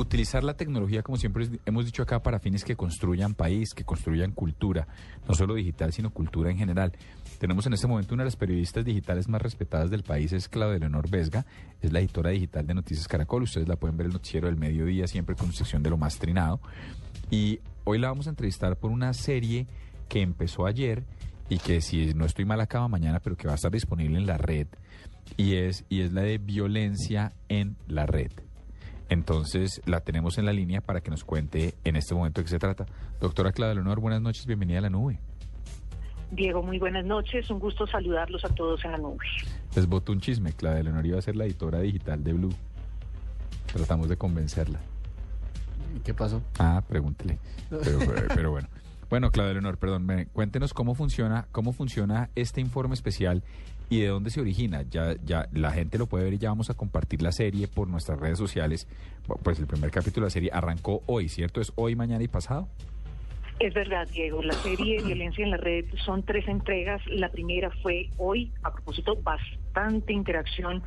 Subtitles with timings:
[0.00, 4.32] utilizar la tecnología, como siempre hemos dicho acá, para fines que construyan país, que construyan
[4.32, 4.86] cultura,
[5.26, 6.92] no solo digital, sino cultura en general.
[7.38, 10.78] Tenemos en este momento una de las periodistas digitales más respetadas del país, es Claudia
[10.78, 11.46] Leonor Vesga,
[11.80, 13.42] es la editora digital de Noticias Caracol.
[13.42, 16.60] Ustedes la pueden ver el noticiero del mediodía, siempre con sección de lo más trinado.
[17.30, 19.66] Y hoy la vamos a entrevistar por una serie
[20.08, 21.04] que empezó ayer
[21.48, 24.26] y que si no estoy mal acaba mañana, pero que va a estar disponible en
[24.26, 24.68] la red.
[25.36, 28.30] Y es, y es la de violencia en la red.
[29.08, 32.50] Entonces la tenemos en la línea para que nos cuente en este momento de qué
[32.50, 32.86] se trata.
[33.20, 35.18] Doctora Clara Leonor, buenas noches, bienvenida a la nube.
[36.30, 39.24] Diego, muy buenas noches, un gusto saludarlos a todos en la nube.
[39.74, 42.54] Les voto un chisme, Clara Leonor iba a ser la editora digital de Blue.
[43.72, 44.78] Tratamos de convencerla.
[46.04, 46.42] ¿Qué pasó?
[46.58, 47.38] Ah, pregúntele.
[47.70, 47.98] Pero,
[48.34, 48.68] pero bueno.
[49.10, 53.42] Bueno, Claudia Leonor, perdón, cuéntenos cómo funciona, cómo funciona este informe especial
[53.88, 54.82] y de dónde se origina.
[54.82, 57.88] Ya, ya la gente lo puede ver y ya vamos a compartir la serie por
[57.88, 58.86] nuestras redes sociales.
[59.42, 61.62] Pues el primer capítulo de la serie arrancó hoy, ¿cierto?
[61.62, 62.68] ¿Es hoy, mañana y pasado?
[63.60, 64.40] Es verdad, Diego.
[64.40, 67.02] La serie Violencia en la Red son tres entregas.
[67.06, 70.82] La primera fue hoy, a propósito, bastante interacción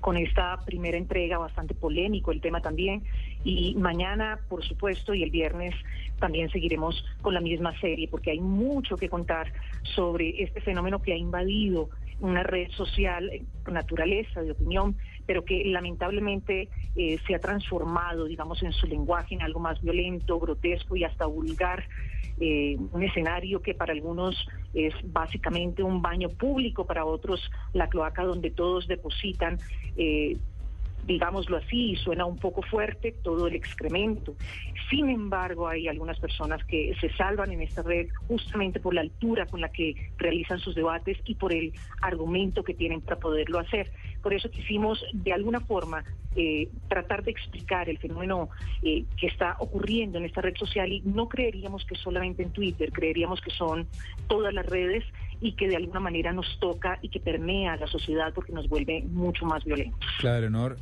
[0.00, 3.04] con esta primera entrega, bastante polémico el tema también.
[3.44, 5.74] Y mañana, por supuesto, y el viernes
[6.18, 9.52] también seguiremos con la misma serie, porque hay mucho que contar
[9.94, 13.30] sobre este fenómeno que ha invadido una red social
[13.62, 19.34] por naturaleza, de opinión, pero que lamentablemente eh, se ha transformado, digamos, en su lenguaje
[19.34, 21.84] en algo más violento, grotesco y hasta vulgar.
[22.38, 28.24] Eh, un escenario que para algunos es básicamente un baño público, para otros la cloaca
[28.24, 29.58] donde todos depositan
[29.96, 30.36] eh,
[31.06, 34.34] digámoslo así, suena un poco fuerte, todo el excremento.
[34.90, 39.46] Sin embargo, hay algunas personas que se salvan en esta red justamente por la altura
[39.46, 43.90] con la que realizan sus debates y por el argumento que tienen para poderlo hacer.
[44.22, 46.04] Por eso quisimos, de alguna forma,
[46.36, 48.50] eh, tratar de explicar el fenómeno
[48.82, 52.92] eh, que está ocurriendo en esta red social y no creeríamos que solamente en Twitter,
[52.92, 53.86] creeríamos que son
[54.28, 55.04] todas las redes
[55.40, 58.68] y que de alguna manera nos toca y que permea a la sociedad porque nos
[58.68, 60.08] vuelve mucho más violentos.
[60.18, 60.76] Claro, Honor,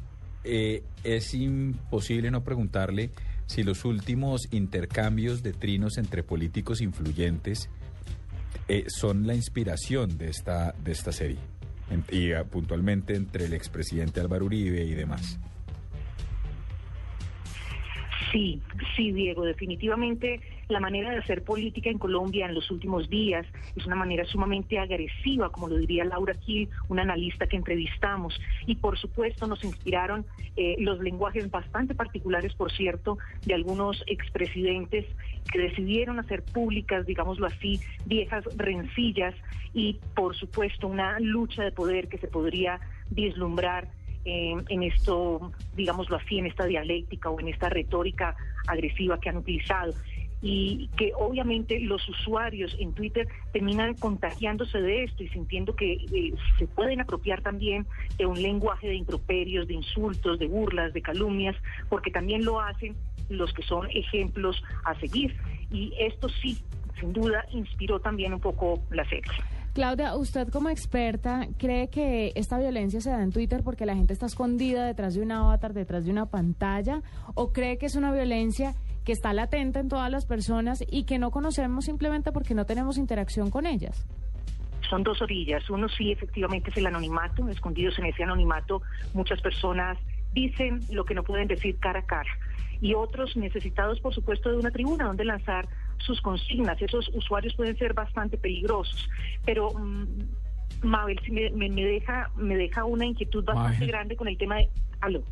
[0.45, 3.11] eh, es imposible no preguntarle
[3.47, 7.69] si los últimos intercambios de trinos entre políticos influyentes
[8.69, 11.39] eh, son la inspiración de esta, de esta serie,
[12.11, 15.39] y ah, puntualmente entre el expresidente Álvaro Uribe y demás.
[18.33, 18.61] Sí,
[18.97, 23.87] sí, Diego, definitivamente la manera de hacer política en Colombia en los últimos días es
[23.87, 28.39] una manera sumamente agresiva, como lo diría Laura Kiel, una analista que entrevistamos.
[28.67, 30.25] Y por supuesto nos inspiraron
[30.57, 35.07] eh, los lenguajes bastante particulares, por cierto, de algunos expresidentes
[35.53, 39.35] que decidieron hacer públicas, digámoslo así, viejas rencillas
[39.73, 43.89] y por supuesto una lucha de poder que se podría vislumbrar
[44.25, 48.35] eh, en esto, digámoslo así, en esta dialéctica o en esta retórica
[48.67, 49.93] agresiva que han utilizado
[50.45, 56.35] y que obviamente los usuarios en Twitter terminan contagiándose de esto y sintiendo que eh,
[56.59, 57.87] se pueden apropiar también
[58.19, 61.57] de un lenguaje de improperios, de insultos, de burlas, de calumnias,
[61.89, 62.95] porque también lo hacen
[63.31, 65.35] los que son ejemplos a seguir.
[65.71, 66.59] Y esto sí,
[67.01, 69.33] sin duda, inspiró también un poco la serie.
[69.73, 74.13] Claudia, usted como experta, ¿cree que esta violencia se da en Twitter porque la gente
[74.13, 77.03] está escondida detrás de un avatar, detrás de una pantalla?
[77.35, 81.19] ¿O cree que es una violencia que está latente en todas las personas y que
[81.19, 84.07] no conocemos simplemente porque no tenemos interacción con ellas?
[84.89, 85.69] Son dos orillas.
[85.71, 87.49] Uno sí, efectivamente, es el anonimato.
[87.49, 88.83] Escondidos en ese anonimato,
[89.13, 89.99] muchas personas
[90.33, 92.31] dicen lo que no pueden decir cara a cara.
[92.81, 96.81] Y otros necesitados, por supuesto, de una tribuna donde lanzar sus consignas.
[96.83, 99.09] Esos usuarios pueden ser bastante peligrosos.
[99.45, 100.07] Pero mm,
[100.83, 104.69] Mabel, si me, me, deja, me deja una inquietud bastante grande con el tema de...
[105.01, 105.23] Aló.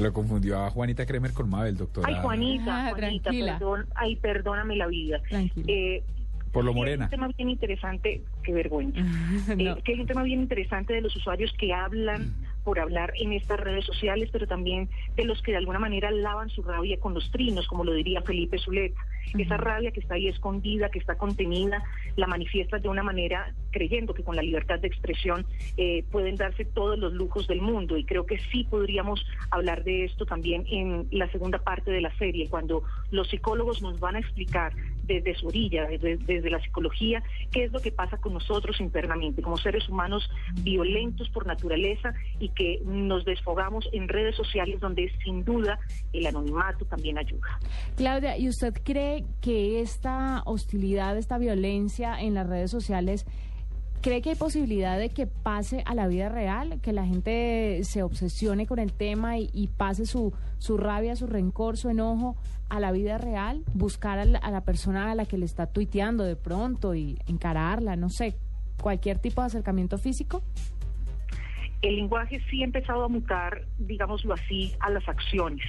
[0.00, 2.08] Lo confundió a Juanita Kremer con Mabel, doctora.
[2.08, 5.20] Ay, Juanita, ah, Juanita, perdón, ay, perdóname la vida.
[5.66, 6.02] Eh,
[6.52, 7.04] por lo morena.
[7.04, 9.00] Es un tema bien interesante, qué vergüenza.
[9.58, 12.34] Eh, que es un tema bien interesante de los usuarios que hablan
[12.66, 16.50] por hablar en estas redes sociales, pero también de los que de alguna manera lavan
[16.50, 19.00] su rabia con los trinos, como lo diría Felipe Zuleta.
[19.38, 21.84] Esa rabia que está ahí escondida, que está contenida,
[22.16, 25.46] la manifiesta de una manera creyendo que con la libertad de expresión
[25.76, 27.96] eh, pueden darse todos los lujos del mundo.
[27.96, 32.12] Y creo que sí podríamos hablar de esto también en la segunda parte de la
[32.16, 32.82] serie, cuando
[33.12, 34.72] los psicólogos nos van a explicar
[35.06, 39.42] desde su orilla, desde, desde, la psicología, qué es lo que pasa con nosotros internamente,
[39.42, 40.28] como seres humanos
[40.62, 45.78] violentos por naturaleza y que nos desfogamos en redes sociales donde sin duda
[46.12, 47.58] el anonimato también ayuda.
[47.96, 53.26] Claudia, ¿y usted cree que esta hostilidad, esta violencia en las redes sociales
[54.00, 58.02] ¿Cree que hay posibilidad de que pase a la vida real, que la gente se
[58.02, 62.36] obsesione con el tema y, pase su, su rabia, su rencor, su enojo
[62.68, 63.64] a la vida real?
[63.74, 67.18] Buscar a la, a la persona a la que le está tuiteando de pronto y
[67.26, 68.36] encararla, no sé,
[68.80, 70.42] cualquier tipo de acercamiento físico.
[71.82, 75.64] El lenguaje sí ha empezado a mutar, digámoslo así, a las acciones.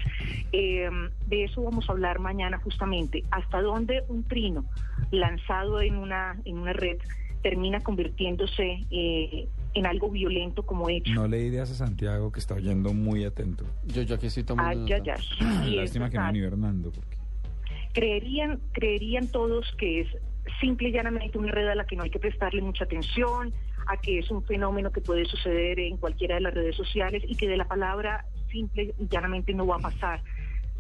[0.52, 0.90] Eh,
[1.28, 3.24] de eso vamos a hablar mañana justamente.
[3.32, 4.66] Hasta dónde un trino
[5.12, 6.98] lanzado en una, en una red
[7.42, 11.14] termina convirtiéndose eh, en algo violento como hecho.
[11.14, 13.66] No le ideas a Santiago que está oyendo muy atento.
[13.86, 14.86] Yo, yo aquí estoy tomando.
[14.86, 15.16] Ay, nota.
[15.40, 15.74] ay, ay.
[15.74, 16.92] Y Lástima que no ni Hernando.
[16.92, 17.18] Porque...
[17.94, 20.08] creerían, creerían todos que es
[20.60, 23.54] simple y llanamente una red a la que no hay que prestarle mucha atención,
[23.88, 27.36] a que es un fenómeno que puede suceder en cualquiera de las redes sociales y
[27.36, 30.24] que de la palabra simple y llanamente no va a pasar.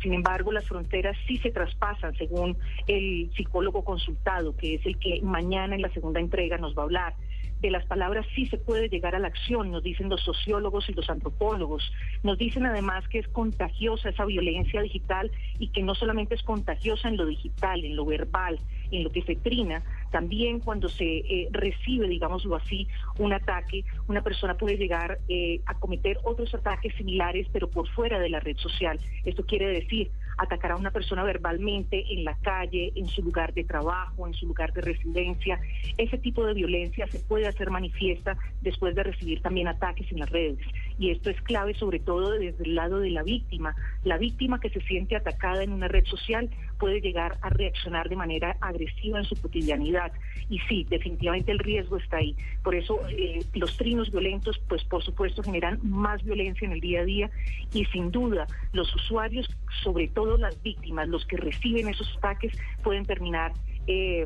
[0.01, 2.57] Sin embargo, las fronteras sí se traspasan, según
[2.87, 6.85] el psicólogo consultado, que es el que mañana en la segunda entrega nos va a
[6.85, 7.13] hablar.
[7.61, 10.93] De las palabras sí se puede llegar a la acción, nos dicen los sociólogos y
[10.93, 11.91] los antropólogos.
[12.21, 17.07] Nos dicen además que es contagiosa esa violencia digital y que no solamente es contagiosa
[17.07, 18.59] en lo digital, en lo verbal,
[18.91, 22.87] en lo que se trina, también cuando se eh, recibe, digámoslo así,
[23.19, 28.19] un ataque, una persona puede llegar eh, a cometer otros ataques similares, pero por fuera
[28.19, 28.99] de la red social.
[29.25, 33.63] Esto quiere decir atacar a una persona verbalmente en la calle, en su lugar de
[33.63, 35.59] trabajo, en su lugar de residencia.
[35.97, 40.29] Ese tipo de violencia se puede hacer manifiesta después de recibir también ataques en las
[40.29, 40.59] redes.
[40.99, 43.75] Y esto es clave sobre todo desde el lado de la víctima.
[44.03, 46.49] La víctima que se siente atacada en una red social
[46.79, 50.11] puede llegar a reaccionar de manera agresiva en su cotidianidad.
[50.49, 52.35] Y sí, definitivamente el riesgo está ahí.
[52.63, 57.01] Por eso eh, los trinos violentos, pues por supuesto, generan más violencia en el día
[57.01, 57.29] a día
[57.73, 59.47] y sin duda los usuarios,
[59.83, 62.53] sobre todo las víctimas, los que reciben esos ataques,
[62.83, 63.53] pueden terminar
[63.87, 64.25] eh,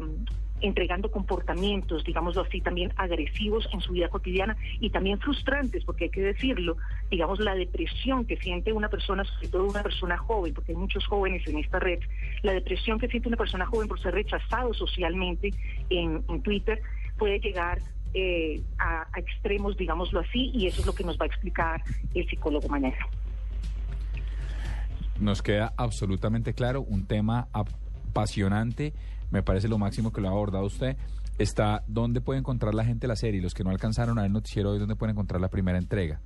[0.62, 6.10] entregando comportamientos, digámoslo así, también agresivos en su vida cotidiana y también frustrantes, porque hay
[6.10, 6.78] que decirlo,
[7.10, 11.06] digamos, la depresión que siente una persona, sobre todo una persona joven, porque hay muchos
[11.06, 12.00] jóvenes en esta red,
[12.44, 15.52] la depresión que siente una persona joven por ser rechazado socialmente
[15.90, 16.82] en, Twitter
[17.18, 17.80] puede llegar
[18.14, 21.84] eh, a, a extremos, digámoslo así, y eso es lo que nos va a explicar
[22.16, 22.98] el psicólogo mañana.
[25.20, 28.94] Nos queda absolutamente claro, un tema apasionante,
[29.32, 30.98] me parece lo máximo que lo ha abordado usted.
[31.40, 33.42] Está, ¿dónde puede encontrar la gente la serie?
[33.42, 36.20] Los que no alcanzaron a ver el noticiero hoy, ¿dónde pueden encontrar la primera entrega?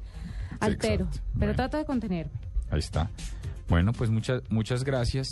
[0.60, 1.56] altero, pero Bueno.
[1.56, 2.32] trato de contenerme.
[2.70, 3.10] Ahí está.
[3.70, 5.28] Bueno, pues muchas, muchas gracias,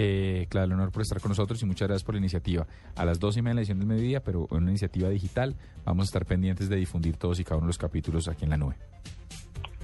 [0.00, 2.68] eh, Claudio Leonor, por estar con nosotros y muchas gracias por la iniciativa.
[2.94, 5.56] A las dos y media de la edición del mediodía, pero en una iniciativa digital,
[5.84, 8.50] vamos a estar pendientes de difundir todos y cada uno de los capítulos aquí en
[8.50, 8.76] la nube.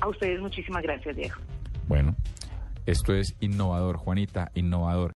[0.01, 1.35] A ustedes muchísimas gracias, Diego.
[1.89, 2.15] Bueno,
[2.87, 5.13] esto es innovador, Juanita, innovador.